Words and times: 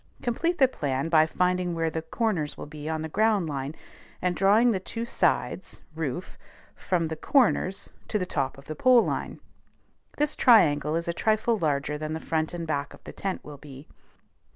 Complete 0.23 0.57
the 0.57 0.67
plan 0.67 1.09
by 1.09 1.27
finding 1.27 1.75
where 1.75 1.91
the 1.91 2.01
corners 2.01 2.57
will 2.57 2.65
be 2.65 2.89
on 2.89 3.03
the 3.03 3.07
ground 3.07 3.47
line, 3.47 3.75
and 4.19 4.35
drawing 4.35 4.71
the 4.71 4.79
two 4.79 5.05
sides 5.05 5.81
(roof) 5.93 6.39
from 6.75 7.07
the 7.07 7.15
corners 7.15 7.91
to 8.07 8.17
the 8.17 8.25
top 8.25 8.57
of 8.57 8.65
the 8.65 8.73
pole 8.75 9.05
line. 9.05 9.39
This 10.17 10.35
triangle 10.35 10.95
is 10.95 11.07
a 11.07 11.13
trifle 11.13 11.55
larger 11.59 11.99
than 11.99 12.13
the 12.13 12.19
front 12.19 12.51
and 12.51 12.65
back 12.65 12.95
of 12.95 13.03
the 13.03 13.13
tent 13.13 13.43
will 13.45 13.59
be. 13.59 13.87